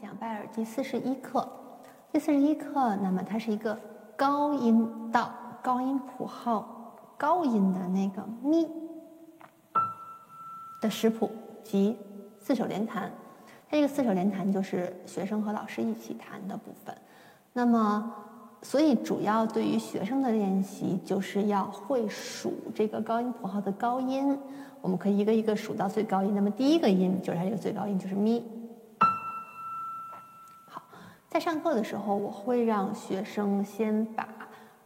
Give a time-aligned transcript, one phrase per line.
[0.00, 1.46] 讲拜耳第四十一课。
[2.12, 3.78] 第四十一课，那么它是一个
[4.16, 5.32] 高音道、
[5.62, 8.66] 高音谱号、高音的那个咪
[10.80, 11.30] 的识谱
[11.62, 11.96] 及
[12.38, 13.10] 四手联弹。
[13.68, 16.94] 它这个四手联弹就是学生和老师一起弹的部分。
[17.52, 18.12] 那么，
[18.62, 24.38] 所以主要对于学生的练习，就是要会数这个高音谱号的高音。
[24.80, 26.34] 我们可以一个一个数到最高音。
[26.34, 28.42] 那么第一个音就是它这个最高音，就是咪。
[31.34, 34.24] 在上课的时候，我会让学生先把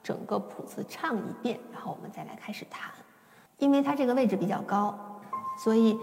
[0.03, 2.91] 整个谱子唱一遍，然后我们再来开始弹。
[3.59, 4.99] 因为它这个位置比较高，
[5.63, 5.99] 所以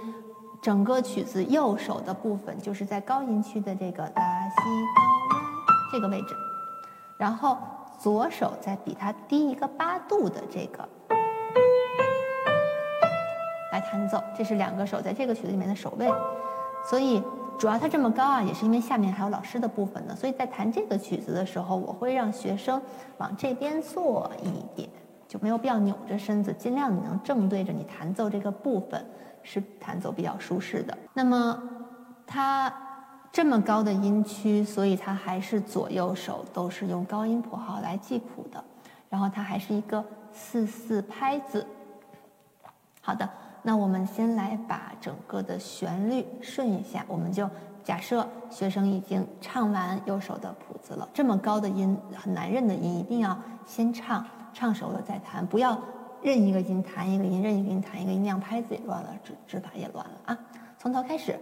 [0.61, 4.55] 整个曲子右手的部分就是在高音区的这个大西
[4.95, 6.35] 高拉这个位置，
[7.17, 7.57] 然后
[7.97, 10.87] 左手再比它低一个八度的这个
[13.71, 14.23] 来弹奏。
[14.37, 16.07] 这是两个手在这个曲子里面的手位，
[16.87, 17.23] 所以。
[17.57, 22.81] 主要它这么高啊，也是因为下面还有老师的部分呢，所以在弹这个曲子的时候，我会让学生
[23.17, 24.89] 往这边坐一点，
[25.27, 29.05] 就没有必要扭着身子，尽量你能正对着你弹奏这个部分，
[29.41, 30.97] 是弹奏比较舒适的。
[31.13, 31.61] 那么
[32.27, 32.73] 它
[33.31, 38.63] 这么高的音区，所以它还是左右手都是用高音谱号来记谱的，
[39.09, 41.65] 然后它还是一个四四拍子。
[43.01, 43.27] 好的。
[43.67, 47.49] 那我们先来把整个的旋律顺一下，我们就
[47.83, 51.09] 假设学生已经唱完右手的谱子了。
[51.11, 53.35] 这么高的音很难认的音，一定要
[53.65, 55.75] 先唱，唱熟了再弹，不要
[56.21, 60.37] 认一个音弹一个音，认一个音弹一个音，那样拍子也乱了，指指法也乱了啊！
[60.77, 61.35] 从头开始。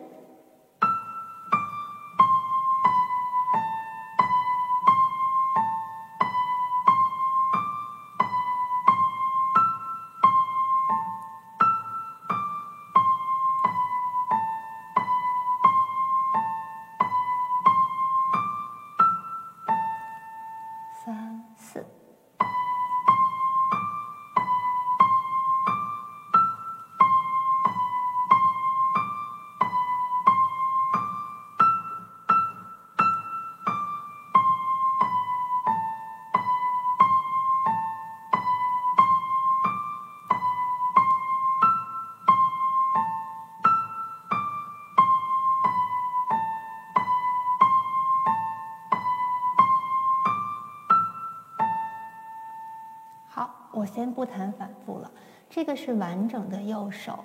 [53.84, 55.12] 我先不谈反复了，
[55.50, 57.20] 这个是完整的右手，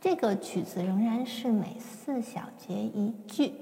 [0.00, 3.54] 这个曲子仍然是每四小节一句，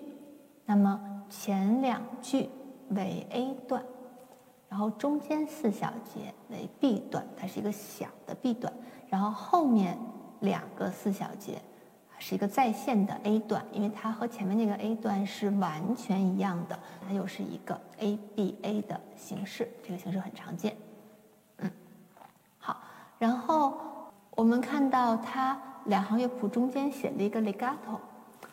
[0.65, 0.99] 那么
[1.29, 2.49] 前两句
[2.89, 3.85] 为 A 段，
[4.67, 8.73] 然后中间四小节为 B 段，它是一个小的 B 段，
[9.11, 9.99] 然后后面
[10.41, 11.61] 两个四小节
[12.19, 20.75] 是一个在线的 A 段，因为它和前面那个 A 段是完全一样的，它又是一个 A B A 的形式，这个形式很常见。
[23.23, 23.73] 然后
[24.31, 27.97] 我们看到它两行乐谱中间写了一个 legato，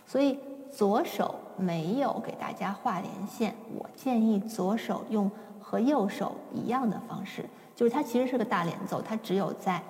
[0.06, 0.38] 所以
[0.72, 3.56] 左手没有给大家画连线。
[3.75, 9.81] 我建议左手用和右手一样的方式，就是它其实是个大连奏，它只有在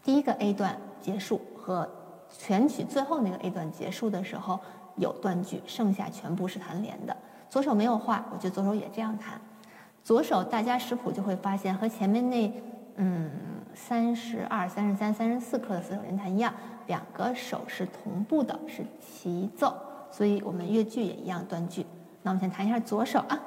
[0.00, 1.90] 第一个 A 段结束和
[2.30, 4.60] 全曲最后那个 A 段结束的时候
[4.94, 7.16] 有断句，剩下全部是弹连的。
[7.50, 9.40] 左手没有画，我觉得左手也这样弹。
[10.04, 12.52] 左手大家识谱就会发现和前面那
[12.94, 13.28] 嗯。
[13.74, 16.52] 三十二、三十三、三十四课的四手联弹一样，
[16.86, 19.74] 两个手是同步的，是齐奏，
[20.10, 21.84] 所以我们乐句也一样断句。
[22.22, 23.38] 那我们先弹一下左手啊。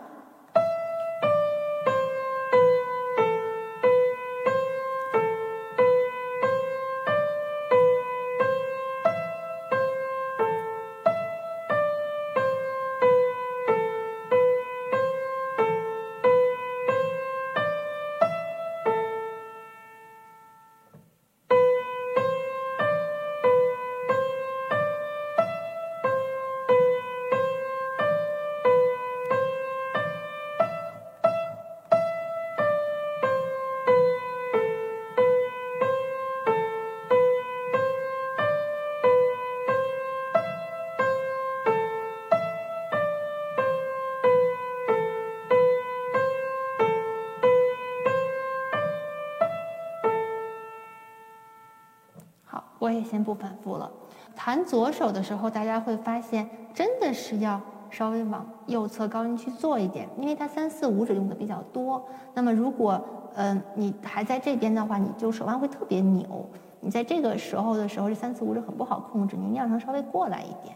[52.80, 53.92] 我也先不反复了。
[54.36, 57.60] 弹左手的时候，大家会发现真的是要
[57.90, 62.06] 稍微往右侧高音去做一点，因为它三四五指用的比较多。
[62.34, 63.04] 那么如果
[63.36, 66.48] 嗯你还在这边的话，你就手腕会特别扭。
[66.80, 70.76] 你在这个时候的时候，这三四五指很不好控制，你要让它稍微过来一点。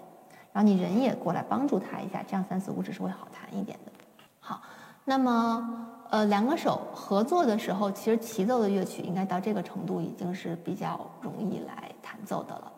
[0.52, 3.92] 然后你人也过来帮助他一下，这样三四五指是会好弹一点的。
[4.40, 4.60] 好，
[5.06, 12.70] 那么呃两个手合作的时候，其实齐奏的乐曲应该到这个程度已经是比较容易来弹奏的了。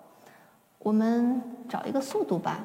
[0.77, 2.59] 我们找一个速度吧，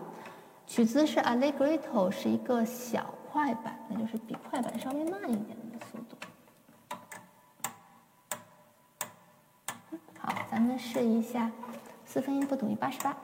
[0.67, 6.17] 曲子是 Allegretto，是一个小快板，那就是比快板稍微慢一点的速度。
[10.19, 11.51] 好，咱们试一下，
[12.05, 13.17] 四分音符等于八十八。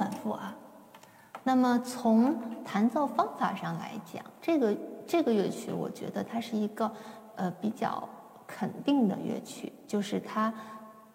[0.00, 0.56] 反复啊。
[1.44, 4.74] 那么从弹奏方法上来讲，这个
[5.06, 6.90] 这个乐曲，我觉得它是一个
[7.36, 8.08] 呃比较
[8.46, 10.52] 肯定的乐曲，就是它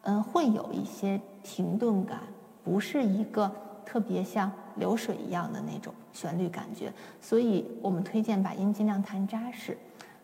[0.04, 2.20] 嗯会有一些停顿感，
[2.64, 3.52] 不是一个
[3.84, 6.94] 特别像流水一样的那种旋律感觉。
[7.20, 9.76] 所以我们推荐把音尽量弹扎实，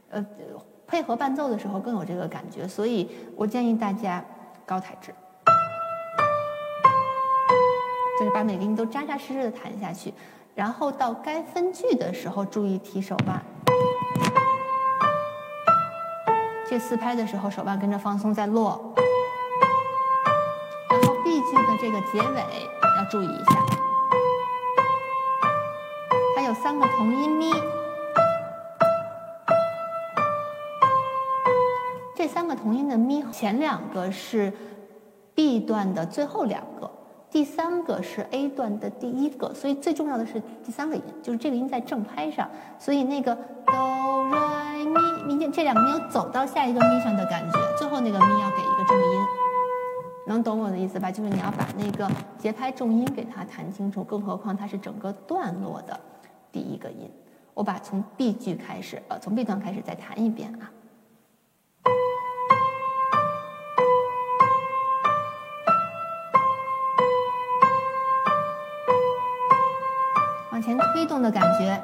[0.09, 0.23] 呃
[0.85, 2.67] 配合伴奏的时候更有这个感觉。
[2.67, 4.23] 所以我建议大家
[4.65, 5.13] 高抬指。
[8.21, 10.13] 就是把每个音都扎扎实实的弹下去，
[10.53, 13.43] 然后到该分句的时候注意提手腕。
[16.69, 18.93] 这四拍的时候手腕跟着放松再落，
[20.87, 23.65] 然后 B 句的这个结尾要注意一下，
[26.35, 27.51] 它有三个同音咪，
[32.15, 34.53] 这三个同音的咪前两个是
[35.33, 37.00] B 段的最后两个。
[37.31, 43.33] 第三个是 A 段的第一个，所以最重要的是第三个音，就是这个音在正拍上，所以那个
[43.65, 49.25] 哆来咪，明天这两个没有走到下一个咪上的感觉，最后那个咪要给一个重音，
[50.27, 51.09] 能懂我的意思吧？
[51.09, 52.05] 就是你要把那个
[52.37, 55.97] 节拍重音给它弹清楚，更何况它是整个段落的
[56.51, 57.09] 第一个音。
[57.53, 60.69] 我把从 B 句开始，呃，从 B 段开始再弹一遍啊。
[70.61, 71.81] 前推动的感觉，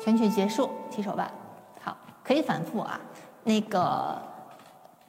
[0.00, 1.30] 全曲结束，提手腕，
[1.82, 2.98] 好，可以反复啊，
[3.44, 4.37] 那个。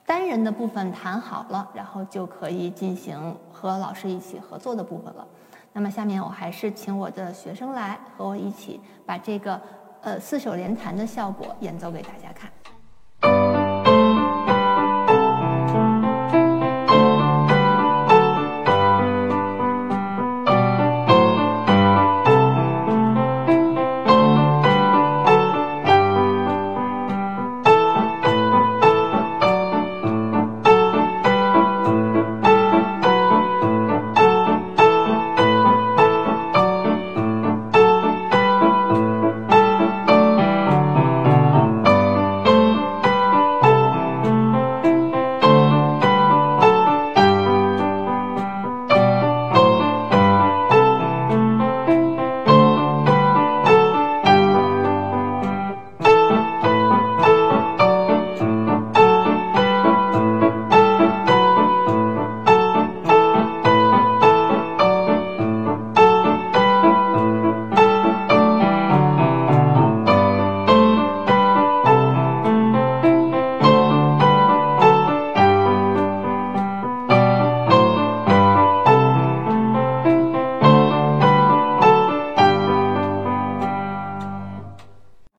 [0.09, 5.27] 单人的部分弹好了，然后就可以进行和老师一起合作的部分了。
[5.71, 9.61] 那么下面我还是请我的学生来和我一起把这个
[10.01, 12.49] 呃四手联弹的效果演奏给大家看。